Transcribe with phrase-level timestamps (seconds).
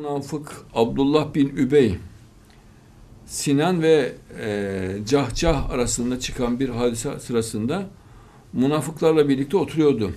[0.00, 1.98] Münafık Abdullah bin Übey
[3.26, 7.86] Sinan ve e, Cahcah arasında çıkan bir hadise sırasında
[8.52, 10.12] münafıklarla birlikte oturuyordu.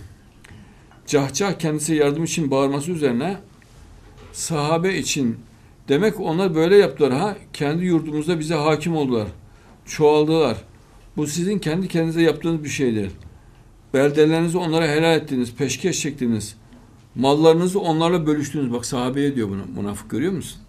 [1.06, 3.38] Cahcah kendisi yardım için bağırması üzerine
[4.32, 5.38] sahabe için
[5.90, 9.28] demek onlar böyle yaptılar ha kendi yurdumuzda bize hakim oldular.
[9.86, 10.58] Çoğaldılar.
[11.18, 13.12] Bu sizin kendi kendinize yaptığınız bir şeydir.
[13.94, 16.56] Beldelerinizi onlara helal ettiniz, peşkeş çektiniz.
[17.18, 18.74] Mallarınızı onlarla bölüştünüz.
[18.74, 19.82] Bak sahabeye diyor bunu.
[19.82, 20.62] Münafık görüyor musun?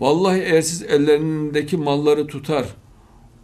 [0.00, 2.66] Vallahi eğer siz ellerindeki malları tutar,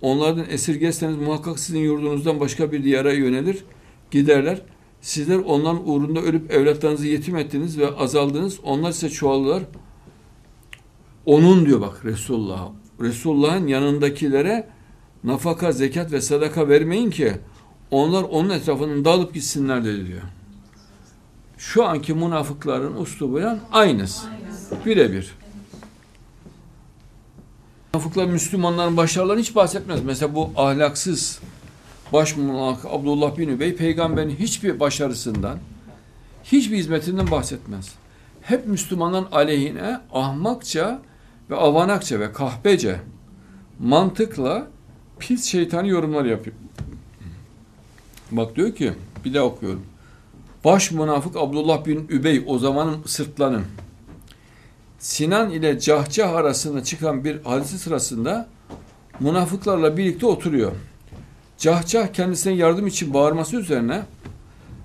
[0.01, 3.65] onlardan esirgerseniz muhakkak sizin yurdunuzdan başka bir diyara yönelir,
[4.11, 4.63] giderler.
[5.01, 8.61] Sizler onların uğrunda ölüp evlatlarınızı yetim ettiniz ve azaldınız.
[8.63, 9.63] Onlar ise çoğaldılar.
[11.27, 12.69] Onun diyor bak Resulullah.
[13.01, 14.69] Resulullah'ın yanındakilere
[15.25, 17.33] nafaka, zekat ve sadaka vermeyin ki
[17.91, 20.23] onlar onun etrafından dağılıp gitsinler dedi diyor.
[21.59, 24.27] Şu anki münafıkların uslubuyla aynısı.
[24.87, 25.35] Birebir.
[27.95, 30.05] Münafıklar Müslümanların başarılarını hiç bahsetmez.
[30.05, 31.41] Mesela bu ahlaksız
[32.13, 35.59] baş münafık Abdullah bin Übey peygamberin hiçbir başarısından,
[36.45, 37.93] hiçbir hizmetinden bahsetmez.
[38.43, 41.03] Hep Müslümanların aleyhine ahmakça
[41.51, 43.01] ve avanakça ve kahpece
[43.79, 44.67] mantıkla
[45.19, 46.57] pis şeytani yorumlar yapıyor.
[48.31, 48.93] Bak diyor ki
[49.25, 49.87] bir daha okuyorum.
[50.67, 53.65] Baş münafık Abdullah bin Übey o zamanın sırtlanın
[54.99, 58.49] Sinan ile Cahcah arasında çıkan bir hadise sırasında
[59.21, 60.73] münafıklarla birlikte oturuyor.
[61.59, 64.03] Cahcah kendisine yardım için bağırması üzerine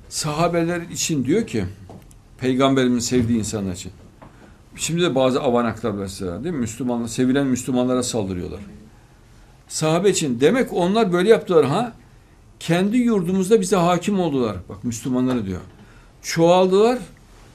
[0.09, 1.65] sahabeler için diyor ki
[2.37, 3.91] peygamberimin sevdiği insanlar için.
[4.75, 6.61] Şimdi de bazı avanaklar mesela değil mi?
[6.61, 8.59] Müslümanlar, sevilen Müslümanlara saldırıyorlar.
[9.67, 11.93] Sahabe için demek onlar böyle yaptılar ha?
[12.61, 14.57] Kendi yurdumuzda bize hakim oldular.
[14.69, 15.59] Bak Müslümanlara diyor.
[16.21, 16.99] Çoğaldılar.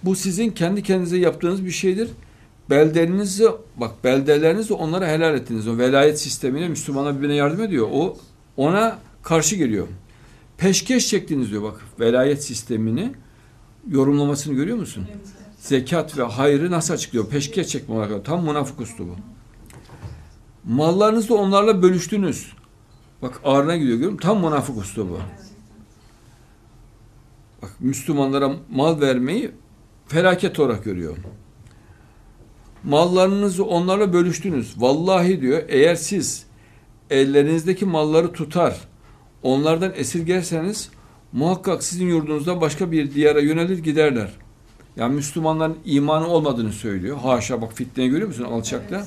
[0.02, 2.10] Bu sizin kendi kendinize yaptığınız bir şeydir.
[2.70, 5.68] Beldelerinizi bak beldelerinizi onlara helal ettiniz.
[5.68, 7.88] O velayet sistemine Müslümanlar birbirine yardım ediyor.
[7.92, 8.16] O
[8.56, 9.86] ona karşı geliyor.
[10.58, 13.12] Peşkeş çektiniz diyor bak velayet sistemini
[13.90, 15.04] yorumlamasını görüyor musun?
[15.58, 17.28] Zekat ve hayrı nasıl açıklıyor?
[17.28, 19.16] Peşkeş çekme olarak tam münafık üslubu.
[20.64, 22.52] Mallarınızı onlarla bölüştünüz.
[23.22, 24.28] Bak ağrına gidiyor görüyor musun?
[24.28, 25.20] Tam münafık üslubu.
[27.62, 29.50] Bak Müslümanlara mal vermeyi
[30.06, 31.16] felaket olarak görüyor.
[32.84, 34.74] Mallarınızı onlarla bölüştünüz.
[34.82, 36.46] Vallahi diyor eğer siz
[37.10, 38.80] ellerinizdeki malları tutar,
[39.42, 40.90] onlardan esirgerseniz
[41.32, 44.30] muhakkak sizin yurdunuzda başka bir diyara yönelir giderler.
[44.96, 47.16] Yani Müslümanların imanı olmadığını söylüyor.
[47.16, 48.96] Haşa bak fitneyi görüyor musun alçakta?
[48.96, 49.06] Evet.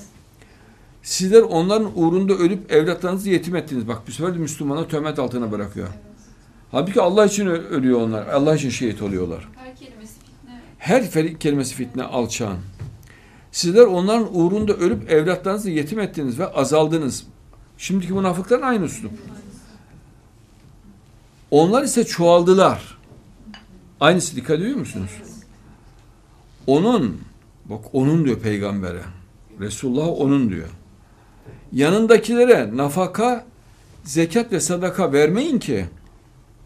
[1.03, 3.87] Sizler onların uğrunda ölüp evlatlarınızı yetim ettiniz.
[3.87, 5.87] Bak bu sefer de Müslümanı töhmet altına bırakıyor.
[6.71, 8.27] Halbuki Allah için ölüyor onlar.
[8.27, 9.47] Allah için şehit oluyorlar.
[9.55, 10.61] Her kelimesi fitne.
[10.77, 12.57] Her fel- kelimesi fitne alçağın.
[13.51, 17.25] Sizler onların uğrunda ölüp evlatlarınızı yetim ettiniz ve azaldınız.
[17.77, 19.11] Şimdiki münafıkların aynı üslup.
[21.51, 22.97] Onlar ise çoğaldılar.
[23.99, 25.09] Aynısı dikkat ediyor musunuz?
[26.67, 27.21] Onun,
[27.65, 29.01] bak onun diyor peygambere.
[29.59, 30.67] Resulullah onun diyor.
[31.71, 33.45] Yanındakilere nafaka,
[34.03, 35.85] zekat ve sadaka vermeyin ki,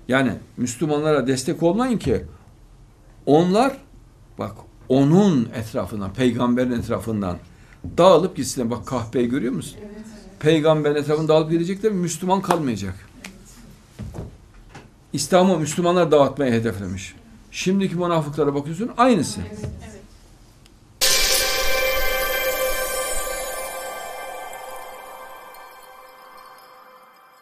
[0.08, 2.24] yani Müslümanlara destek olmayın ki,
[3.26, 3.78] onlar
[4.40, 4.52] bak
[4.90, 7.38] onun etrafından, peygamberin etrafından
[7.98, 8.72] dağılıp gitsinler.
[8.72, 9.78] Bak kahpeyi görüyor musun?
[9.86, 10.06] Evet.
[10.40, 12.96] Peygamberin etrafından dağılıp gidecekler, Müslüman kalmayacak.
[15.14, 17.16] İslam'ı Müslümanlar dağıtmaya hedeflemiş.
[17.52, 19.42] Şimdiki münafıklara bakıyorsun aynısı.
[19.50, 19.70] Evet.